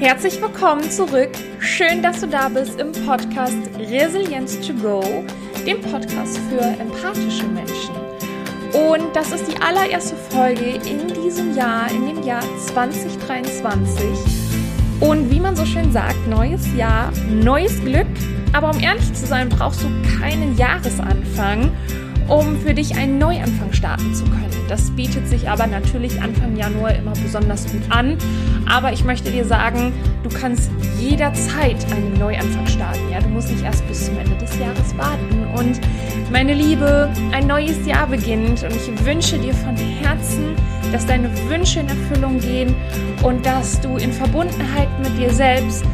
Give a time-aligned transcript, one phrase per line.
[0.00, 1.28] Herzlich willkommen zurück.
[1.58, 5.02] Schön, dass du da bist im Podcast Resilienz to Go,
[5.66, 7.94] dem Podcast für empathische Menschen.
[8.72, 14.02] Und das ist die allererste Folge in diesem Jahr, in dem Jahr 2023.
[15.00, 18.06] Und wie man so schön sagt, neues Jahr, neues Glück.
[18.54, 19.88] Aber um ehrlich zu sein, brauchst du
[20.18, 21.72] keinen Jahresanfang,
[22.30, 24.50] um für dich einen Neuanfang starten zu können.
[24.68, 28.16] Das bietet sich aber natürlich Anfang Januar immer besonders gut an.
[28.68, 33.00] Aber ich möchte dir sagen, du kannst jederzeit einen Neuanfang starten.
[33.10, 35.44] Ja, du musst nicht erst bis zum Ende des Jahres warten.
[35.58, 35.80] Und
[36.30, 40.54] meine Liebe, ein neues Jahr beginnt und ich wünsche dir von Herzen,
[40.92, 42.74] dass deine Wünsche in Erfüllung gehen
[43.24, 45.84] und dass du in Verbundenheit mit dir selbst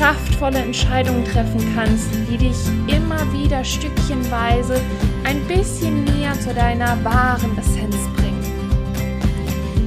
[0.00, 4.80] kraftvolle Entscheidungen treffen kannst, die dich immer wieder stückchenweise
[5.24, 8.42] ein bisschen näher zu deiner wahren Essenz bringen.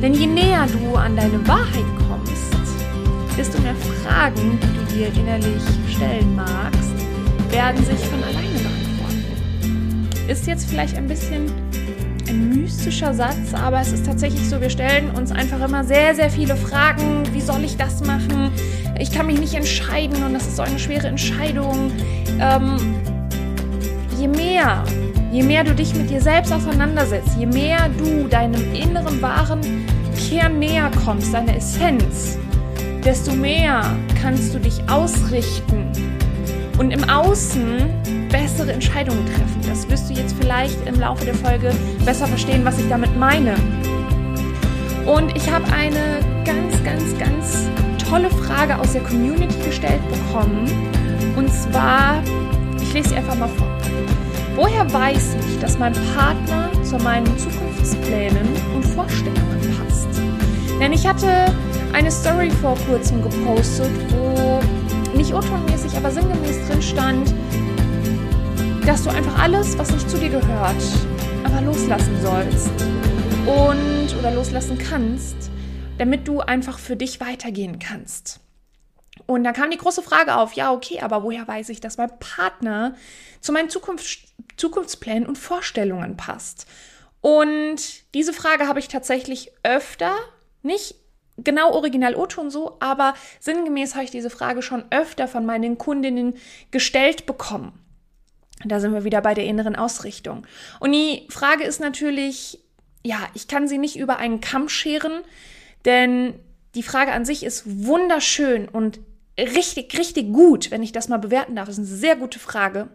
[0.03, 2.53] Denn je näher du an deine Wahrheit kommst,
[3.35, 6.93] desto mehr Fragen, die du dir innerlich stellen magst,
[7.49, 10.09] werden sich von alleine beantworten.
[10.27, 11.51] Ist jetzt vielleicht ein bisschen
[12.33, 16.55] mystischer Satz, aber es ist tatsächlich so, wir stellen uns einfach immer sehr, sehr viele
[16.55, 17.23] Fragen.
[17.33, 18.51] Wie soll ich das machen?
[18.99, 21.91] Ich kann mich nicht entscheiden und das ist so eine schwere Entscheidung.
[22.39, 22.77] Ähm,
[24.19, 24.83] je mehr
[25.33, 29.61] Je mehr du dich mit dir selbst auseinandersetzt, je mehr du deinem inneren wahren
[30.29, 32.37] Kern näher kommst, deiner Essenz,
[33.03, 33.81] desto mehr
[34.21, 35.91] kannst du dich ausrichten
[36.77, 37.89] und im Außen
[38.53, 39.61] bessere Entscheidungen treffen.
[39.67, 41.71] Das wirst du jetzt vielleicht im Laufe der Folge
[42.05, 43.55] besser verstehen, was ich damit meine.
[45.07, 47.67] Und ich habe eine ganz, ganz, ganz
[48.07, 50.69] tolle Frage aus der Community gestellt bekommen.
[51.35, 52.21] Und zwar,
[52.79, 53.67] ich lese sie einfach mal vor.
[54.55, 60.09] Woher weiß ich, dass mein Partner zu meinen Zukunftsplänen und Vorstellungen passt?
[60.79, 61.47] Denn ich hatte
[61.91, 64.59] eine Story vor kurzem gepostet, wo
[65.17, 67.33] nicht urtonmäßig, aber sinngemäß drin stand,
[68.85, 70.75] dass du einfach alles, was nicht zu dir gehört,
[71.45, 72.69] aber loslassen sollst
[73.45, 75.37] und oder loslassen kannst,
[75.97, 78.41] damit du einfach für dich weitergehen kannst.
[79.25, 82.11] Und da kam die große Frage auf, ja, okay, aber woher weiß ich, dass mein
[82.19, 82.95] Partner
[83.39, 84.27] zu meinen Zukunft,
[84.57, 86.67] Zukunftsplänen und Vorstellungen passt?
[87.21, 90.13] Und diese Frage habe ich tatsächlich öfter,
[90.61, 90.95] nicht
[91.37, 96.35] genau original O-Ton so, aber sinngemäß habe ich diese Frage schon öfter von meinen Kundinnen
[96.71, 97.79] gestellt bekommen.
[98.65, 100.45] Da sind wir wieder bei der inneren Ausrichtung.
[100.79, 102.59] Und die Frage ist natürlich,
[103.03, 105.21] ja, ich kann sie nicht über einen Kamm scheren,
[105.85, 106.33] denn
[106.75, 108.99] die Frage an sich ist wunderschön und
[109.37, 111.67] richtig, richtig gut, wenn ich das mal bewerten darf.
[111.67, 112.89] Das ist eine sehr gute Frage.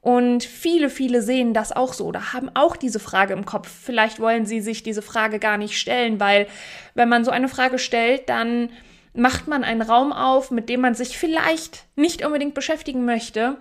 [0.00, 3.68] Und viele, viele sehen das auch so oder haben auch diese Frage im Kopf.
[3.68, 6.46] Vielleicht wollen sie sich diese Frage gar nicht stellen, weil
[6.94, 8.70] wenn man so eine Frage stellt, dann
[9.14, 13.56] macht man einen Raum auf, mit dem man sich vielleicht nicht unbedingt beschäftigen möchte,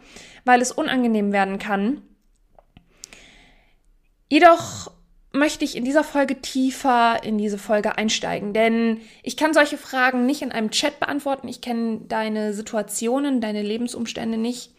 [0.46, 2.02] weil es unangenehm werden kann.
[4.30, 4.92] Jedoch
[5.32, 10.26] möchte ich in dieser Folge tiefer in diese Folge einsteigen, denn ich kann solche Fragen
[10.26, 11.48] nicht in einem Chat beantworten.
[11.48, 14.72] Ich kenne deine Situationen, deine Lebensumstände nicht.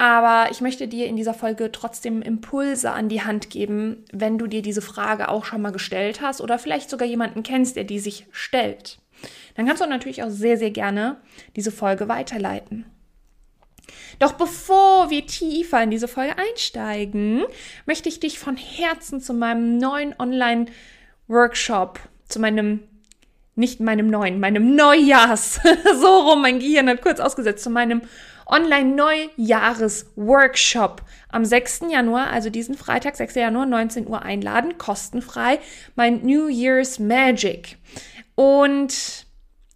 [0.00, 4.46] Aber ich möchte dir in dieser Folge trotzdem Impulse an die Hand geben, wenn du
[4.46, 7.98] dir diese Frage auch schon mal gestellt hast oder vielleicht sogar jemanden kennst, der die
[7.98, 8.98] sich stellt.
[9.58, 11.16] Dann kannst du natürlich auch sehr, sehr gerne
[11.56, 12.86] diese Folge weiterleiten.
[14.20, 17.42] Doch bevor wir tiefer in diese Folge einsteigen,
[17.84, 21.98] möchte ich dich von Herzen zu meinem neuen Online-Workshop,
[22.28, 22.84] zu meinem,
[23.56, 25.58] nicht meinem neuen, meinem Neujahrs,
[26.00, 28.02] so rum, mein Gehirn hat kurz ausgesetzt, zu meinem
[28.46, 31.80] Online-Neujahres-Workshop am 6.
[31.90, 33.34] Januar, also diesen Freitag, 6.
[33.34, 35.58] Januar, 19 Uhr einladen, kostenfrei,
[35.96, 37.76] mein New Year's Magic.
[38.36, 39.26] Und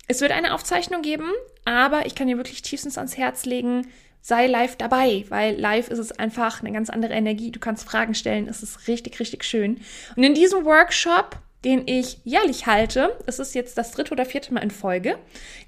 [0.09, 1.31] es wird eine Aufzeichnung geben,
[1.65, 3.87] aber ich kann dir wirklich tiefstens ans Herz legen,
[4.21, 7.51] sei live dabei, weil live ist es einfach eine ganz andere Energie.
[7.51, 9.81] Du kannst Fragen stellen, es ist richtig, richtig schön.
[10.17, 14.55] Und in diesem Workshop, den ich jährlich halte, es ist jetzt das dritte oder vierte
[14.55, 15.19] Mal in Folge,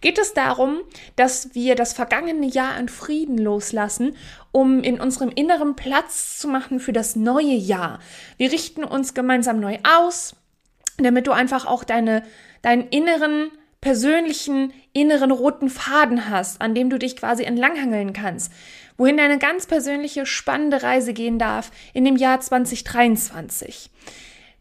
[0.00, 0.80] geht es darum,
[1.16, 4.16] dass wir das vergangene Jahr in Frieden loslassen,
[4.50, 8.00] um in unserem Inneren Platz zu machen für das neue Jahr.
[8.36, 10.36] Wir richten uns gemeinsam neu aus,
[10.98, 12.22] damit du einfach auch deine,
[12.62, 13.50] deinen inneren
[13.84, 18.50] persönlichen inneren roten Faden hast, an dem du dich quasi entlanghangeln kannst,
[18.96, 23.90] wohin deine ganz persönliche spannende Reise gehen darf in dem Jahr 2023.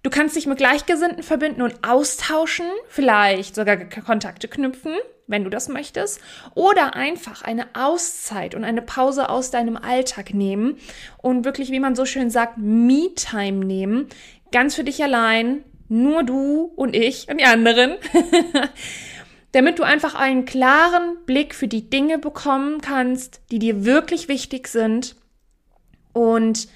[0.03, 4.91] Du kannst dich mit Gleichgesinnten verbinden und austauschen, vielleicht sogar Kontakte knüpfen,
[5.27, 6.19] wenn du das möchtest,
[6.53, 10.75] oder einfach eine Auszeit und eine Pause aus deinem Alltag nehmen
[11.21, 14.09] und wirklich, wie man so schön sagt, Me-Time nehmen,
[14.51, 17.95] ganz für dich allein, nur du und ich und die anderen.
[19.53, 24.67] damit du einfach einen klaren Blick für die Dinge bekommen kannst, die dir wirklich wichtig
[24.67, 25.15] sind
[26.11, 26.67] und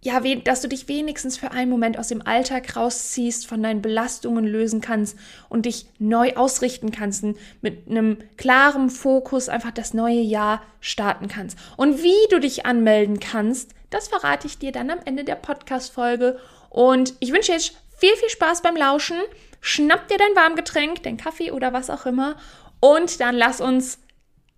[0.00, 4.46] ja, dass du dich wenigstens für einen Moment aus dem Alltag rausziehst, von deinen Belastungen
[4.46, 7.24] lösen kannst und dich neu ausrichten kannst,
[7.62, 11.58] mit einem klaren Fokus einfach das neue Jahr starten kannst.
[11.76, 16.38] Und wie du dich anmelden kannst, das verrate ich dir dann am Ende der Podcast-Folge.
[16.70, 19.16] Und ich wünsche jetzt viel, viel Spaß beim Lauschen.
[19.60, 22.36] Schnapp dir dein Warmgetränk, dein Kaffee oder was auch immer
[22.80, 23.98] und dann lass uns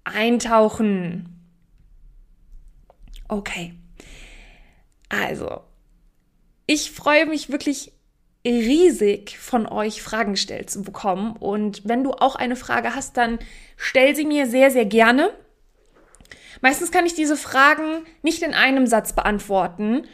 [0.04, 1.36] eintauchen.
[3.28, 3.74] Okay.
[5.08, 5.62] Also,
[6.66, 7.92] ich freue mich wirklich
[8.44, 11.36] riesig von euch Fragen gestellt zu bekommen.
[11.36, 13.38] Und wenn du auch eine Frage hast, dann
[13.76, 15.30] stell sie mir sehr, sehr gerne.
[16.60, 20.06] Meistens kann ich diese Fragen nicht in einem Satz beantworten,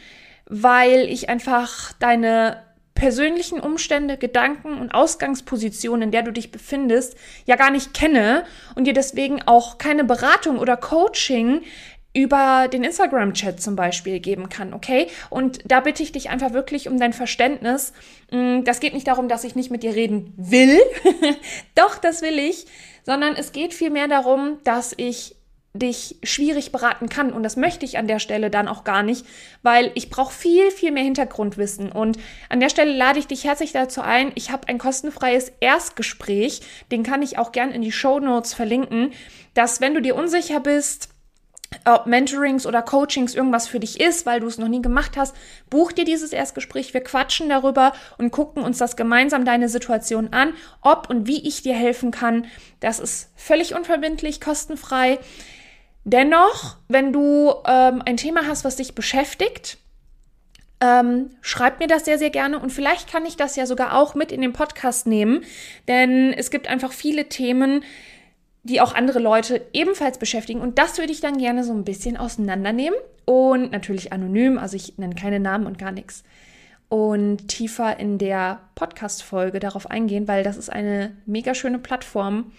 [0.47, 2.66] weil ich einfach deine
[2.97, 8.45] persönlichen Umstände, Gedanken und Ausgangsposition, in der du dich befindest, ja gar nicht kenne
[8.75, 11.63] und dir deswegen auch keine Beratung oder Coaching
[12.17, 15.09] über den Instagram-Chat zum Beispiel geben kann, okay?
[15.29, 17.93] Und da bitte ich dich einfach wirklich um dein Verständnis.
[18.31, 20.81] Mm, das geht nicht darum, dass ich nicht mit dir reden will.
[21.75, 22.67] Doch, das will ich.
[23.05, 25.36] Sondern es geht vielmehr darum, dass ich
[25.79, 27.33] dich schwierig beraten kann.
[27.33, 29.27] Und das möchte ich an der Stelle dann auch gar nicht,
[29.63, 31.91] weil ich brauche viel, viel mehr Hintergrundwissen.
[31.93, 32.19] Und
[32.49, 34.33] an der Stelle lade ich dich herzlich dazu ein.
[34.35, 39.13] Ich habe ein kostenfreies Erstgespräch, den kann ich auch gern in die Show Notes verlinken,
[39.55, 41.11] dass wenn du dir unsicher bist,
[41.85, 45.35] ob Mentorings oder Coachings irgendwas für dich ist, weil du es noch nie gemacht hast,
[45.69, 46.95] buch dir dieses Erstgespräch.
[46.95, 51.63] Wir quatschen darüber und gucken uns das gemeinsam deine Situation an, ob und wie ich
[51.63, 52.47] dir helfen kann.
[52.81, 55.19] Das ist völlig unverbindlich, kostenfrei.
[56.09, 59.79] Dennoch, wenn du ähm, ein Thema hast, was dich beschäftigt,
[60.81, 64.15] ähm, schreib mir das sehr, sehr gerne und vielleicht kann ich das ja sogar auch
[64.15, 65.43] mit in den Podcast nehmen,
[65.89, 67.83] denn es gibt einfach viele Themen,
[68.63, 72.17] die auch andere Leute ebenfalls beschäftigen und das würde ich dann gerne so ein bisschen
[72.17, 76.23] auseinandernehmen und natürlich anonym, also ich nenne keine Namen und gar nichts
[76.89, 82.53] und tiefer in der Podcast-Folge darauf eingehen, weil das ist eine mega schöne Plattform,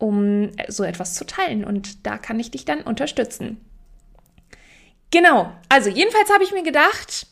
[0.00, 1.64] um so etwas zu teilen.
[1.64, 3.60] Und da kann ich dich dann unterstützen.
[5.12, 7.26] Genau, also jedenfalls habe ich mir gedacht,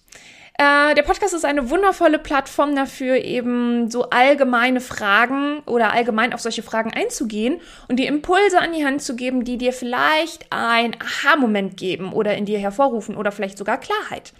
[0.58, 6.40] äh, der Podcast ist eine wundervolle Plattform dafür, eben so allgemeine Fragen oder allgemein auf
[6.40, 10.96] solche Fragen einzugehen und dir Impulse an die Hand zu geben, die dir vielleicht ein
[11.00, 14.32] Aha-Moment geben oder in dir hervorrufen oder vielleicht sogar Klarheit.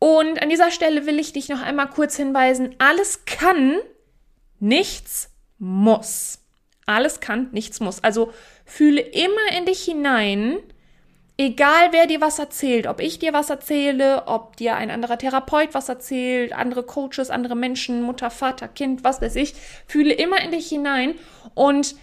[0.00, 3.76] Und an dieser Stelle will ich dich noch einmal kurz hinweisen, alles kann,
[4.58, 6.40] nichts muss.
[6.88, 8.02] Alles kann, nichts muss.
[8.02, 8.32] Also
[8.64, 10.56] fühle immer in dich hinein,
[11.36, 15.74] egal wer dir was erzählt, ob ich dir was erzähle, ob dir ein anderer Therapeut
[15.74, 19.52] was erzählt, andere Coaches, andere Menschen, Mutter, Vater, Kind, was weiß ich,
[19.86, 21.14] fühle immer in dich hinein
[21.52, 21.94] und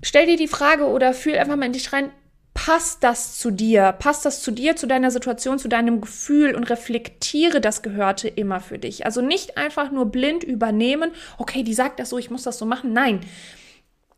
[0.00, 2.12] stell dir die Frage oder fühl einfach mal in dich rein,
[2.58, 3.92] passt das zu dir?
[3.92, 8.58] Passt das zu dir, zu deiner Situation, zu deinem Gefühl und reflektiere das Gehörte immer
[8.58, 9.06] für dich.
[9.06, 12.66] Also nicht einfach nur blind übernehmen, okay, die sagt das so, ich muss das so
[12.66, 12.92] machen.
[12.92, 13.20] Nein.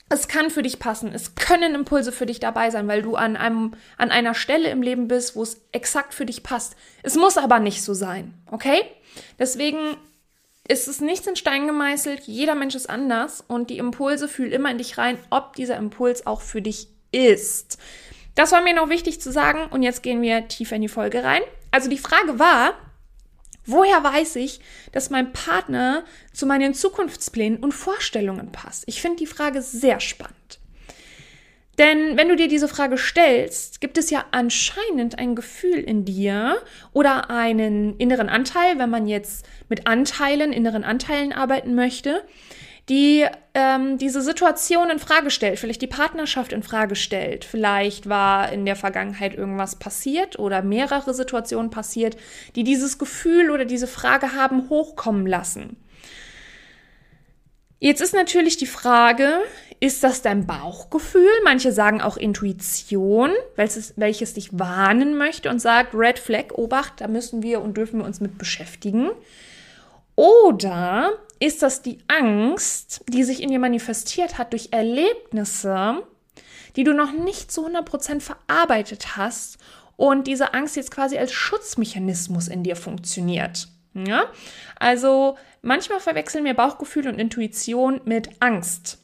[0.09, 1.13] Es kann für dich passen.
[1.13, 4.81] Es können Impulse für dich dabei sein, weil du an einem, an einer Stelle im
[4.81, 6.77] Leben bist, wo es exakt für dich passt.
[7.03, 8.33] Es muss aber nicht so sein.
[8.51, 8.81] Okay?
[9.39, 9.99] Deswegen
[10.67, 12.23] ist es nichts in Stein gemeißelt.
[12.23, 16.27] Jeder Mensch ist anders und die Impulse fühl immer in dich rein, ob dieser Impuls
[16.27, 17.79] auch für dich ist.
[18.35, 21.25] Das war mir noch wichtig zu sagen und jetzt gehen wir tiefer in die Folge
[21.25, 21.43] rein.
[21.71, 22.75] Also die Frage war,
[23.67, 24.61] woher weiß ich,
[24.93, 28.85] dass mein Partner zu meinen Zukunftsplänen und Vorstellungen passt?
[28.87, 30.61] Ich finde die Frage sehr spannend.
[31.79, 36.61] Denn wenn du dir diese Frage stellst, gibt es ja anscheinend ein Gefühl in dir
[36.93, 42.23] oder einen inneren Anteil, wenn man jetzt mit Anteilen, inneren Anteilen arbeiten möchte,
[42.91, 47.45] die ähm, diese Situation in Frage stellt, vielleicht die Partnerschaft in Frage stellt.
[47.45, 52.17] Vielleicht war in der Vergangenheit irgendwas passiert oder mehrere Situationen passiert,
[52.57, 55.77] die dieses Gefühl oder diese Frage haben hochkommen lassen.
[57.79, 59.39] Jetzt ist natürlich die Frage,
[59.79, 61.31] ist das dein Bauchgefühl?
[61.45, 67.09] Manche sagen auch Intuition, welches, welches dich warnen möchte und sagt, Red Flag, Obacht, da
[67.09, 69.11] müssen wir und dürfen wir uns mit beschäftigen.
[70.21, 76.03] Oder ist das die Angst, die sich in dir manifestiert hat durch Erlebnisse,
[76.77, 79.57] die du noch nicht zu 100% verarbeitet hast
[79.97, 83.69] und diese Angst jetzt quasi als Schutzmechanismus in dir funktioniert.
[83.95, 84.25] Ja?
[84.79, 89.00] Also manchmal verwechseln wir Bauchgefühl und Intuition mit Angst.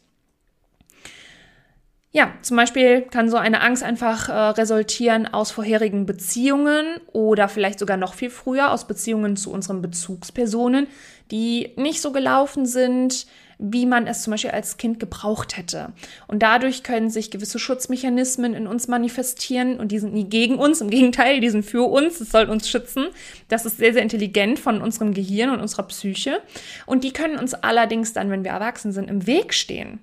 [2.16, 7.78] Ja, zum Beispiel kann so eine Angst einfach äh, resultieren aus vorherigen Beziehungen oder vielleicht
[7.78, 10.86] sogar noch viel früher aus Beziehungen zu unseren Bezugspersonen,
[11.30, 13.26] die nicht so gelaufen sind,
[13.58, 15.92] wie man es zum Beispiel als Kind gebraucht hätte.
[16.26, 20.80] Und dadurch können sich gewisse Schutzmechanismen in uns manifestieren und die sind nie gegen uns,
[20.80, 23.08] im Gegenteil, die sind für uns, es soll uns schützen.
[23.48, 26.40] Das ist sehr, sehr intelligent von unserem Gehirn und unserer Psyche.
[26.86, 30.00] Und die können uns allerdings dann, wenn wir erwachsen sind, im Weg stehen.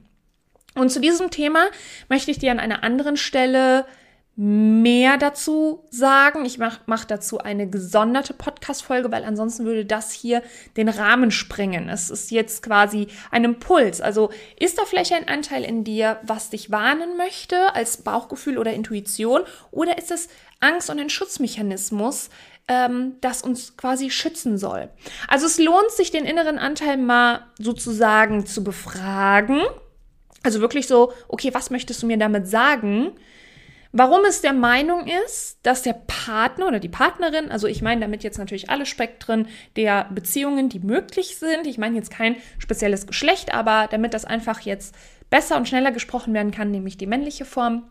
[0.75, 1.65] Und zu diesem Thema
[2.10, 3.86] möchte ich dir an einer anderen Stelle
[4.36, 6.44] mehr dazu sagen.
[6.46, 10.42] Ich mache mach dazu eine gesonderte Podcast-Folge, weil ansonsten würde das hier
[10.75, 11.88] den Rahmen sprengen.
[11.88, 14.01] Es ist jetzt quasi ein Impuls.
[14.01, 18.74] Also ist da vielleicht ein Anteil in dir, was dich warnen möchte als Bauchgefühl oder
[18.74, 19.42] Intuition?
[19.70, 22.32] Oder ist es Angst und ein Schutzmechanismus,
[22.68, 24.89] ähm, das uns quasi schützen soll?
[25.27, 29.62] Also es lohnt sich, den inneren Anteil mal sozusagen zu befragen.
[30.44, 33.12] Also wirklich so, okay, was möchtest du mir damit sagen?
[33.96, 38.24] Warum es der Meinung ist, dass der Partner oder die Partnerin, also ich meine damit
[38.24, 41.68] jetzt natürlich alle Spektren der Beziehungen, die möglich sind.
[41.68, 44.96] Ich meine jetzt kein spezielles Geschlecht, aber damit das einfach jetzt
[45.30, 47.84] besser und schneller gesprochen werden kann, nämlich die männliche Form.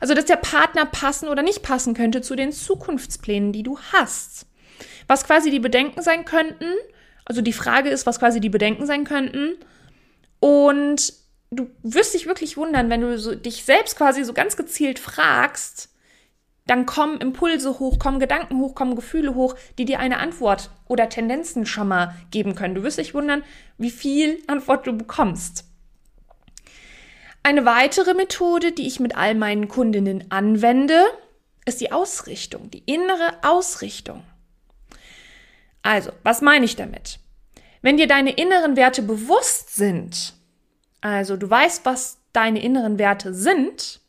[0.00, 4.46] Also, dass der Partner passen oder nicht passen könnte zu den Zukunftsplänen, die du hast.
[5.06, 6.72] Was quasi die Bedenken sein könnten.
[7.26, 9.54] Also die Frage ist, was quasi die Bedenken sein könnten.
[10.40, 11.12] Und
[11.50, 15.90] du wirst dich wirklich wundern, wenn du so, dich selbst quasi so ganz gezielt fragst,
[16.66, 21.08] dann kommen Impulse hoch, kommen Gedanken hoch, kommen Gefühle hoch, die dir eine Antwort oder
[21.08, 22.74] Tendenzen schon mal geben können.
[22.74, 23.44] Du wirst dich wundern,
[23.76, 25.64] wie viel Antwort du bekommst.
[27.42, 31.04] Eine weitere Methode, die ich mit all meinen Kundinnen anwende,
[31.66, 34.22] ist die Ausrichtung, die innere Ausrichtung.
[35.82, 37.18] Also, was meine ich damit?
[37.82, 40.33] Wenn dir deine inneren Werte bewusst sind,
[41.04, 44.00] also du weißt, was deine inneren Werte sind,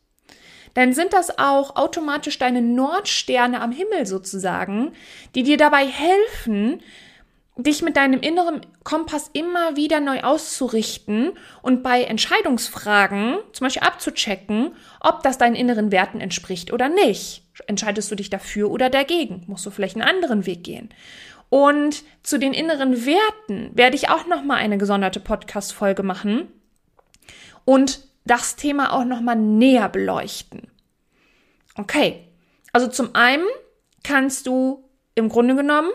[0.75, 4.93] dann sind das auch automatisch deine Nordsterne am Himmel sozusagen,
[5.35, 6.81] die dir dabei helfen,
[7.57, 14.71] dich mit deinem inneren Kompass immer wieder neu auszurichten und bei Entscheidungsfragen zum Beispiel abzuchecken,
[15.01, 17.43] ob das deinen inneren Werten entspricht oder nicht.
[17.67, 19.43] Entscheidest du dich dafür oder dagegen?
[19.47, 20.89] Musst du vielleicht einen anderen Weg gehen?
[21.49, 26.47] Und zu den inneren Werten werde ich auch noch mal eine gesonderte Podcast-Folge machen
[27.65, 30.71] und das Thema auch nochmal näher beleuchten.
[31.77, 32.27] Okay,
[32.71, 33.45] also zum einen
[34.03, 35.91] kannst du im Grunde genommen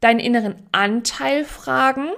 [0.00, 2.08] deinen inneren Anteil fragen,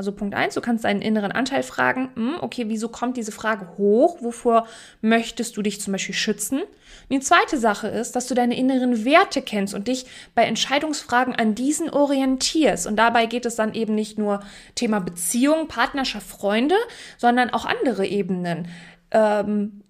[0.00, 3.76] also Punkt eins, du kannst deinen inneren Anteil fragen, hm, okay, wieso kommt diese Frage
[3.76, 4.22] hoch?
[4.22, 4.66] Wovor
[5.02, 6.60] möchtest du dich zum Beispiel schützen?
[6.60, 6.68] Und
[7.10, 11.54] die zweite Sache ist, dass du deine inneren Werte kennst und dich bei Entscheidungsfragen an
[11.54, 12.86] diesen orientierst.
[12.86, 14.40] Und dabei geht es dann eben nicht nur
[14.74, 16.76] Thema Beziehung, Partnerschaft, Freunde,
[17.18, 18.68] sondern auch andere Ebenen.
[19.10, 19.82] Ähm,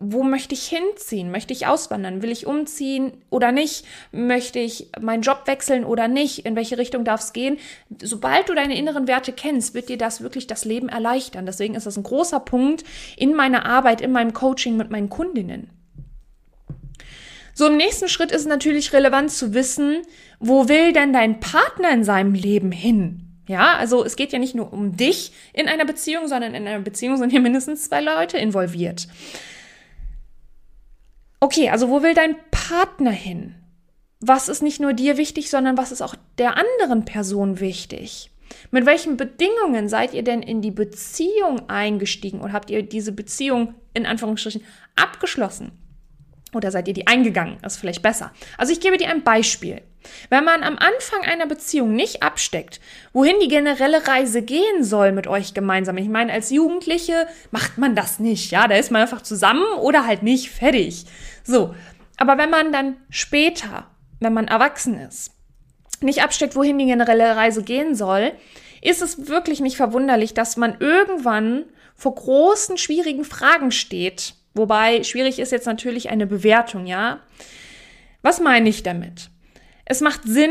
[0.00, 1.32] wo möchte ich hinziehen?
[1.32, 2.22] Möchte ich auswandern?
[2.22, 3.84] Will ich umziehen oder nicht?
[4.12, 6.46] Möchte ich meinen Job wechseln oder nicht?
[6.46, 7.58] In welche Richtung darf es gehen?
[8.00, 11.46] Sobald du deine inneren Werte kennst, wird dir das wirklich das Leben erleichtern.
[11.46, 12.84] Deswegen ist das ein großer Punkt
[13.16, 15.70] in meiner Arbeit, in meinem Coaching mit meinen Kundinnen.
[17.52, 20.02] So im nächsten Schritt ist natürlich relevant zu wissen,
[20.38, 23.24] wo will denn dein Partner in seinem Leben hin?
[23.48, 26.78] Ja, also es geht ja nicht nur um dich in einer Beziehung, sondern in einer
[26.78, 29.08] Beziehung sind hier mindestens zwei Leute involviert.
[31.40, 33.54] Okay, also wo will dein Partner hin?
[34.20, 38.30] Was ist nicht nur dir wichtig, sondern was ist auch der anderen Person wichtig?
[38.70, 43.74] Mit welchen Bedingungen seid ihr denn in die Beziehung eingestiegen oder habt ihr diese Beziehung
[43.94, 44.62] in Anführungsstrichen
[44.96, 45.72] abgeschlossen?
[46.54, 47.58] Oder seid ihr die eingegangen?
[47.62, 48.32] Das ist vielleicht besser.
[48.56, 49.82] Also ich gebe dir ein Beispiel.
[50.30, 52.80] Wenn man am Anfang einer Beziehung nicht absteckt,
[53.12, 55.98] wohin die generelle Reise gehen soll mit euch gemeinsam.
[55.98, 60.06] Ich meine, als Jugendliche macht man das nicht, ja, da ist man einfach zusammen oder
[60.06, 61.04] halt nicht fertig.
[61.44, 61.74] So.
[62.16, 63.86] Aber wenn man dann später,
[64.20, 65.32] wenn man erwachsen ist,
[66.00, 68.32] nicht absteckt, wohin die generelle Reise gehen soll,
[68.82, 71.64] ist es wirklich nicht verwunderlich, dass man irgendwann
[71.94, 74.34] vor großen, schwierigen Fragen steht.
[74.58, 77.20] Wobei schwierig ist jetzt natürlich eine Bewertung, ja.
[78.22, 79.30] Was meine ich damit?
[79.84, 80.50] Es macht Sinn,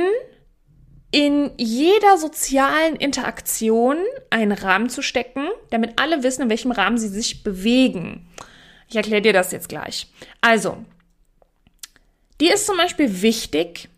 [1.12, 3.98] in jeder sozialen Interaktion
[4.30, 8.28] einen Rahmen zu stecken, damit alle wissen, in welchem Rahmen sie sich bewegen.
[8.90, 10.08] Ich erkläre dir das jetzt gleich.
[10.42, 10.78] Also,
[12.42, 13.90] dir ist zum Beispiel wichtig,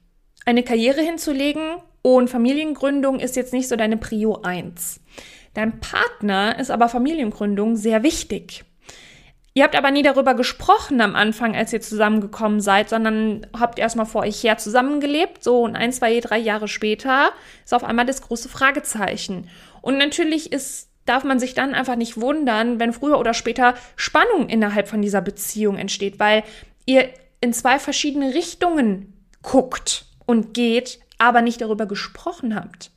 [0.45, 5.01] eine Karriere hinzulegen und Familiengründung ist jetzt nicht so deine Prio 1.
[5.53, 8.65] Dein Partner ist aber Familiengründung sehr wichtig.
[9.53, 14.05] Ihr habt aber nie darüber gesprochen am Anfang, als ihr zusammengekommen seid, sondern habt erstmal
[14.05, 15.43] vor euch her zusammengelebt.
[15.43, 17.31] So und ein, zwei, drei Jahre später
[17.63, 19.49] ist auf einmal das große Fragezeichen.
[19.81, 24.49] Und natürlich ist, darf man sich dann einfach nicht wundern, wenn früher oder später Spannung
[24.49, 26.43] innerhalb von dieser Beziehung entsteht, weil
[26.85, 27.09] ihr
[27.41, 32.91] in zwei verschiedene Richtungen guckt und geht, aber nicht darüber gesprochen habt.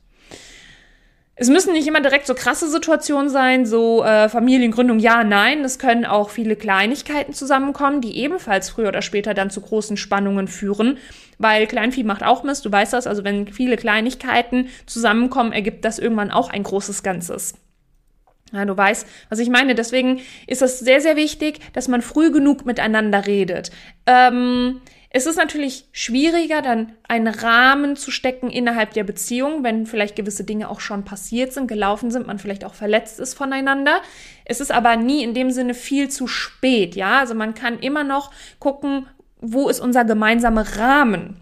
[1.35, 5.63] Es müssen nicht immer direkt so krasse Situationen sein, so äh, Familiengründung, ja, nein.
[5.63, 10.47] Es können auch viele Kleinigkeiten zusammenkommen, die ebenfalls früher oder später dann zu großen Spannungen
[10.47, 10.97] führen,
[11.39, 13.07] weil Kleinvieh macht auch Mist, du weißt das.
[13.07, 17.55] Also wenn viele Kleinigkeiten zusammenkommen, ergibt das irgendwann auch ein großes Ganzes.
[18.51, 19.73] Ja, du weißt, was ich meine.
[19.73, 23.71] Deswegen ist es sehr, sehr wichtig, dass man früh genug miteinander redet.
[24.05, 24.81] Ähm,
[25.15, 30.43] es ist natürlich schwieriger, dann einen Rahmen zu stecken innerhalb der Beziehung, wenn vielleicht gewisse
[30.43, 34.01] Dinge auch schon passiert sind, gelaufen sind, man vielleicht auch verletzt ist voneinander.
[34.43, 37.19] Es ist aber nie in dem Sinne viel zu spät, ja.
[37.19, 39.05] Also man kann immer noch gucken,
[39.39, 41.39] wo ist unser gemeinsamer Rahmen.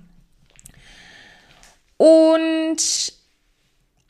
[1.95, 3.13] Und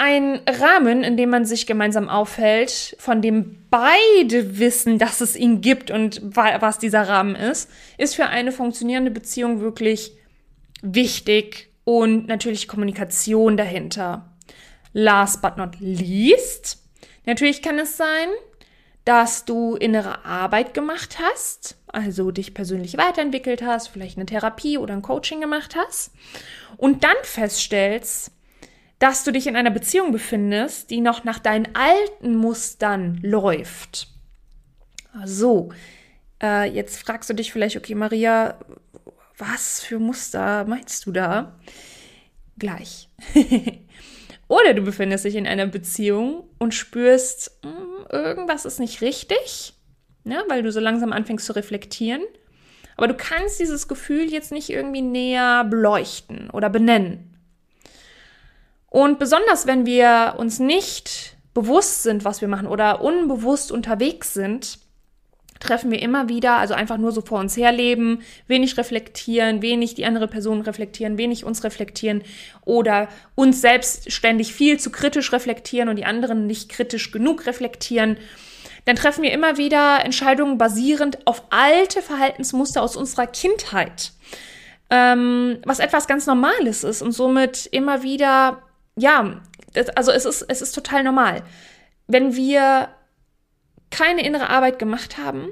[0.01, 5.61] ein Rahmen, in dem man sich gemeinsam aufhält, von dem beide wissen, dass es ihn
[5.61, 10.13] gibt und was dieser Rahmen ist, ist für eine funktionierende Beziehung wirklich
[10.81, 14.25] wichtig und natürlich Kommunikation dahinter.
[14.91, 16.79] Last but not least,
[17.27, 18.27] natürlich kann es sein,
[19.05, 24.95] dass du innere Arbeit gemacht hast, also dich persönlich weiterentwickelt hast, vielleicht eine Therapie oder
[24.95, 26.09] ein Coaching gemacht hast
[26.77, 28.31] und dann feststellst,
[29.01, 34.07] dass du dich in einer Beziehung befindest, die noch nach deinen alten Mustern läuft.
[35.25, 35.71] So,
[36.41, 38.59] äh, jetzt fragst du dich vielleicht, okay, Maria,
[39.39, 41.59] was für Muster meinst du da?
[42.59, 43.09] Gleich.
[44.47, 49.73] Oder du befindest dich in einer Beziehung und spürst, mh, hm, irgendwas ist nicht richtig,
[50.23, 52.21] ne, weil du so langsam anfängst zu reflektieren.
[52.97, 57.30] Aber du kannst dieses Gefühl jetzt nicht irgendwie näher beleuchten oder benennen.
[58.91, 64.79] Und besonders wenn wir uns nicht bewusst sind, was wir machen oder unbewusst unterwegs sind,
[65.61, 70.05] treffen wir immer wieder, also einfach nur so vor uns herleben, wenig reflektieren, wenig die
[70.05, 72.23] andere Person reflektieren, wenig uns reflektieren
[72.65, 78.17] oder uns selbst ständig viel zu kritisch reflektieren und die anderen nicht kritisch genug reflektieren,
[78.83, 84.11] dann treffen wir immer wieder Entscheidungen basierend auf alte Verhaltensmuster aus unserer Kindheit,
[84.89, 88.61] ähm, was etwas ganz Normales ist und somit immer wieder
[88.95, 89.41] ja,
[89.73, 91.43] das, also es ist, es ist total normal.
[92.07, 92.89] Wenn wir
[93.89, 95.49] keine innere Arbeit gemacht haben,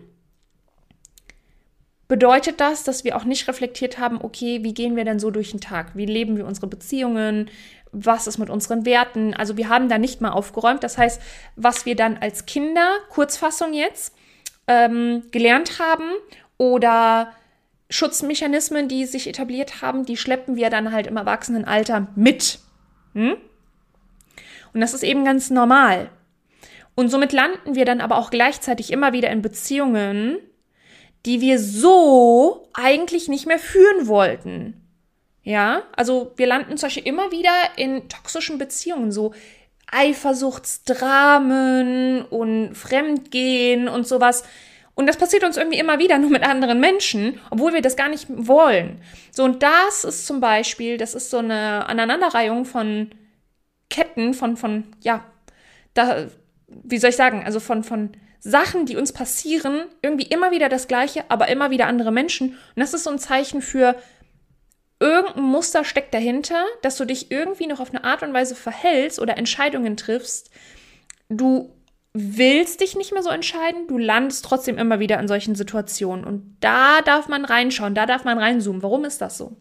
[2.07, 5.51] bedeutet das, dass wir auch nicht reflektiert haben, okay, wie gehen wir denn so durch
[5.51, 5.95] den Tag?
[5.95, 7.49] Wie leben wir unsere Beziehungen?
[7.91, 9.33] Was ist mit unseren Werten?
[9.33, 10.83] Also wir haben da nicht mal aufgeräumt.
[10.83, 11.21] Das heißt,
[11.55, 14.15] was wir dann als Kinder, Kurzfassung jetzt,
[14.67, 16.09] ähm, gelernt haben
[16.57, 17.31] oder
[17.89, 22.59] Schutzmechanismen, die sich etabliert haben, die schleppen wir dann halt im Erwachsenenalter mit.
[23.13, 23.37] Hm?
[24.73, 26.09] Und das ist eben ganz normal.
[26.95, 30.37] Und somit landen wir dann aber auch gleichzeitig immer wieder in Beziehungen,
[31.25, 34.75] die wir so eigentlich nicht mehr führen wollten.
[35.43, 39.33] Ja, also wir landen zum Beispiel immer wieder in toxischen Beziehungen, so
[39.91, 44.43] Eifersuchtsdramen und Fremdgehen und sowas.
[44.99, 48.09] Und das passiert uns irgendwie immer wieder, nur mit anderen Menschen, obwohl wir das gar
[48.09, 49.01] nicht wollen.
[49.31, 53.09] So, und das ist zum Beispiel, das ist so eine Aneinanderreihung von
[53.89, 55.23] Ketten, von, von, ja,
[55.93, 56.27] da,
[56.67, 58.09] wie soll ich sagen, also von, von
[58.41, 62.49] Sachen, die uns passieren, irgendwie immer wieder das Gleiche, aber immer wieder andere Menschen.
[62.49, 63.95] Und das ist so ein Zeichen für,
[64.99, 69.19] irgendein Muster steckt dahinter, dass du dich irgendwie noch auf eine Art und Weise verhältst
[69.19, 70.51] oder Entscheidungen triffst.
[71.29, 71.73] Du
[72.37, 76.25] willst dich nicht mehr so entscheiden, du landest trotzdem immer wieder in solchen Situationen.
[76.25, 78.83] Und da darf man reinschauen, da darf man reinzoomen.
[78.83, 79.55] Warum ist das so?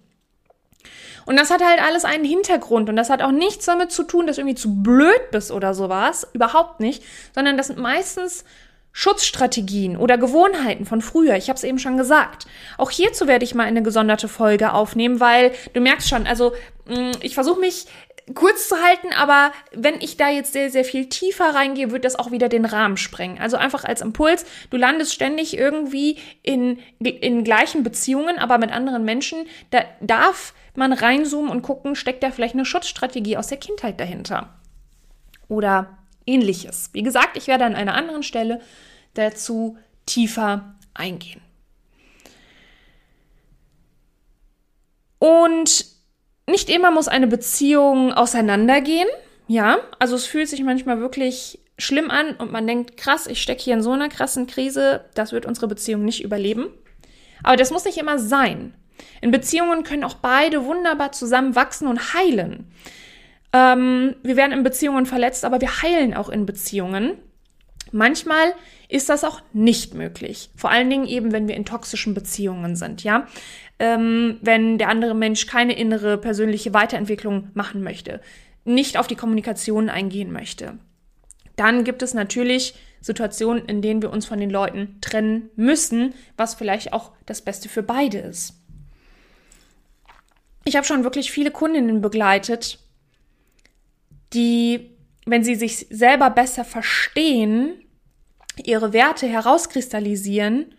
[1.26, 4.26] Und das hat halt alles einen Hintergrund und das hat auch nichts damit zu tun,
[4.26, 6.26] dass du irgendwie zu blöd bist oder sowas.
[6.32, 7.02] Überhaupt nicht.
[7.34, 8.44] Sondern das sind meistens
[8.92, 11.36] Schutzstrategien oder Gewohnheiten von früher.
[11.36, 12.46] Ich habe es eben schon gesagt.
[12.78, 16.52] Auch hierzu werde ich mal eine gesonderte Folge aufnehmen, weil du merkst schon, also
[16.86, 17.86] mm, ich versuche mich
[18.34, 22.16] kurz zu halten, aber wenn ich da jetzt sehr, sehr viel tiefer reingehe, wird das
[22.16, 23.38] auch wieder den Rahmen sprengen.
[23.38, 29.04] Also einfach als Impuls, du landest ständig irgendwie in, in gleichen Beziehungen, aber mit anderen
[29.04, 29.46] Menschen.
[29.70, 34.54] Da darf man reinzoomen und gucken, steckt da vielleicht eine Schutzstrategie aus der Kindheit dahinter.
[35.48, 36.90] Oder ähnliches.
[36.92, 38.60] Wie gesagt, ich werde an einer anderen Stelle
[39.14, 41.40] dazu tiefer eingehen.
[45.18, 45.97] Und
[46.48, 49.08] nicht immer muss eine Beziehung auseinandergehen.
[49.46, 53.62] Ja, also es fühlt sich manchmal wirklich schlimm an und man denkt, krass, ich stecke
[53.62, 56.66] hier in so einer krassen Krise, das wird unsere Beziehung nicht überleben.
[57.42, 58.74] Aber das muss nicht immer sein.
[59.20, 62.70] In Beziehungen können auch beide wunderbar zusammen wachsen und heilen.
[63.52, 67.12] Ähm, wir werden in Beziehungen verletzt, aber wir heilen auch in Beziehungen.
[67.92, 68.52] Manchmal
[68.88, 70.50] ist das auch nicht möglich.
[70.56, 73.26] Vor allen Dingen eben, wenn wir in toxischen Beziehungen sind, ja
[73.78, 78.20] ähm, wenn der andere Mensch keine innere persönliche Weiterentwicklung machen möchte.
[78.64, 80.78] nicht auf die Kommunikation eingehen möchte.
[81.56, 86.54] Dann gibt es natürlich Situationen, in denen wir uns von den Leuten trennen müssen, was
[86.54, 88.54] vielleicht auch das Beste für beide ist.
[90.64, 92.78] Ich habe schon wirklich viele Kundinnen begleitet,
[94.34, 94.90] die,
[95.24, 97.82] wenn sie sich selber besser verstehen,
[98.62, 100.74] ihre Werte herauskristallisieren,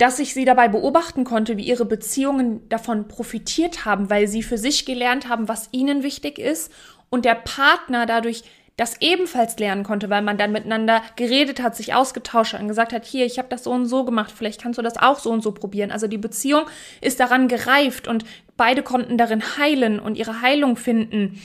[0.00, 4.56] dass ich sie dabei beobachten konnte, wie ihre Beziehungen davon profitiert haben, weil sie für
[4.56, 6.72] sich gelernt haben, was ihnen wichtig ist
[7.10, 8.42] und der Partner dadurch
[8.78, 12.94] das ebenfalls lernen konnte, weil man dann miteinander geredet hat, sich ausgetauscht hat und gesagt
[12.94, 15.30] hat, hier, ich habe das so und so gemacht, vielleicht kannst du das auch so
[15.30, 15.90] und so probieren.
[15.90, 16.64] Also die Beziehung
[17.02, 18.24] ist daran gereift und
[18.56, 21.38] beide konnten darin heilen und ihre Heilung finden.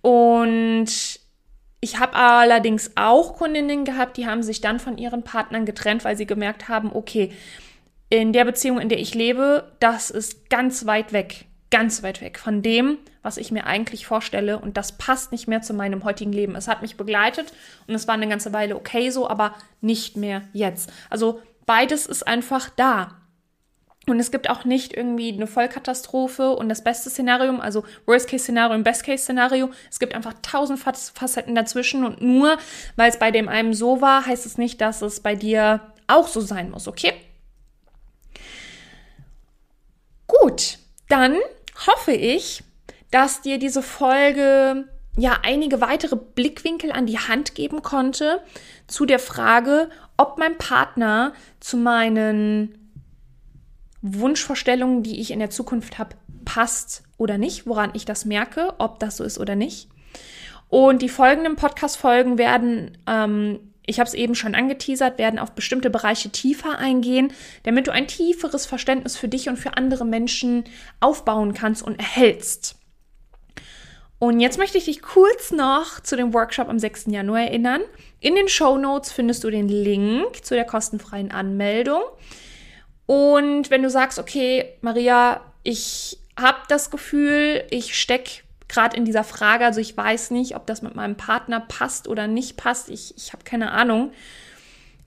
[0.00, 0.86] Und
[1.80, 6.16] ich habe allerdings auch Kundinnen gehabt, die haben sich dann von ihren Partnern getrennt, weil
[6.16, 7.32] sie gemerkt haben, okay,
[8.08, 12.38] in der Beziehung, in der ich lebe, das ist ganz weit weg ganz weit weg
[12.38, 14.58] von dem, was ich mir eigentlich vorstelle.
[14.58, 16.54] Und das passt nicht mehr zu meinem heutigen Leben.
[16.54, 17.52] Es hat mich begleitet
[17.86, 20.92] und es war eine ganze Weile okay so, aber nicht mehr jetzt.
[21.10, 23.16] Also beides ist einfach da.
[24.08, 28.84] Und es gibt auch nicht irgendwie eine Vollkatastrophe und das beste Szenario, also Worst-Case-Szenario und
[28.84, 29.70] Best-Case-Szenario.
[29.90, 32.56] Es gibt einfach tausend Facetten dazwischen und nur
[32.94, 36.28] weil es bei dem einen so war, heißt es nicht, dass es bei dir auch
[36.28, 37.14] so sein muss, okay?
[40.40, 41.36] Gut, dann
[41.86, 42.62] hoffe ich,
[43.10, 48.42] dass dir diese Folge ja einige weitere Blickwinkel an die Hand geben konnte
[48.86, 52.90] zu der Frage, ob mein Partner zu meinen
[54.02, 58.98] Wunschvorstellungen, die ich in der Zukunft habe, passt oder nicht, woran ich das merke, ob
[58.98, 59.88] das so ist oder nicht.
[60.68, 65.90] Und die folgenden Podcast-Folgen werden ähm, ich habe es eben schon angeteasert, werden auf bestimmte
[65.90, 70.64] Bereiche tiefer eingehen, damit du ein tieferes Verständnis für dich und für andere Menschen
[71.00, 72.76] aufbauen kannst und erhältst.
[74.18, 77.06] Und jetzt möchte ich dich kurz noch zu dem Workshop am 6.
[77.08, 77.82] Januar erinnern.
[78.20, 82.02] In den Show Notes findest du den Link zu der kostenfreien Anmeldung.
[83.04, 89.24] Und wenn du sagst, okay, Maria, ich habe das Gefühl, ich stecke gerade in dieser
[89.24, 92.88] Frage, also ich weiß nicht, ob das mit meinem Partner passt oder nicht passt.
[92.88, 94.12] Ich, ich habe keine Ahnung.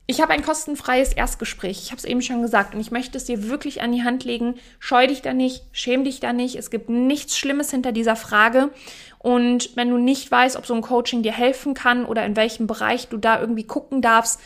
[0.07, 1.83] Ich habe ein kostenfreies Erstgespräch.
[1.83, 4.23] Ich habe es eben schon gesagt und ich möchte es dir wirklich an die Hand
[4.23, 4.55] legen.
[4.79, 6.55] Scheu dich da nicht, schäm dich da nicht.
[6.55, 8.71] Es gibt nichts Schlimmes hinter dieser Frage.
[9.19, 12.65] Und wenn du nicht weißt, ob so ein Coaching dir helfen kann oder in welchem
[12.65, 14.39] Bereich du da irgendwie gucken darfst,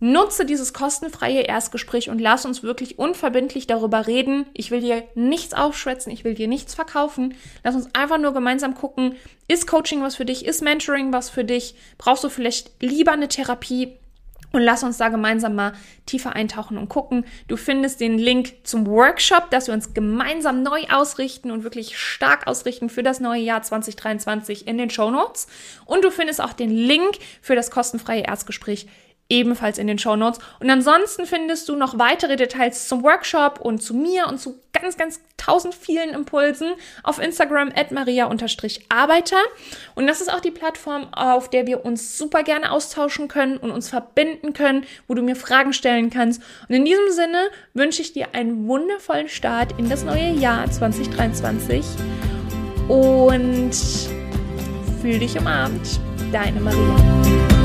[0.00, 4.46] Nutze dieses kostenfreie Erstgespräch und lass uns wirklich unverbindlich darüber reden.
[4.54, 7.34] Ich will dir nichts aufschwätzen, ich will dir nichts verkaufen.
[7.64, 9.16] Lass uns einfach nur gemeinsam gucken,
[9.48, 13.28] ist Coaching was für dich, ist Mentoring was für dich, brauchst du vielleicht lieber eine
[13.28, 13.98] Therapie?
[14.50, 15.74] Und lass uns da gemeinsam mal
[16.06, 17.26] tiefer eintauchen und gucken.
[17.48, 22.46] Du findest den Link zum Workshop, dass wir uns gemeinsam neu ausrichten und wirklich stark
[22.46, 25.48] ausrichten für das neue Jahr 2023 in den Show Notes.
[25.84, 28.86] Und du findest auch den Link für das kostenfreie Erstgespräch
[29.28, 30.40] ebenfalls in den Show Notes.
[30.60, 34.96] Und ansonsten findest du noch weitere Details zum Workshop und zu mir und zu ganz,
[34.96, 39.36] ganz tausend vielen Impulsen auf Instagram at maria-arbeiter.
[39.94, 43.70] Und das ist auch die Plattform, auf der wir uns super gerne austauschen können und
[43.70, 46.42] uns verbinden können, wo du mir Fragen stellen kannst.
[46.68, 51.84] Und in diesem Sinne wünsche ich dir einen wundervollen Start in das neue Jahr 2023
[52.88, 53.74] und
[55.02, 56.00] fühl dich umarmt.
[56.32, 57.57] Deine Maria.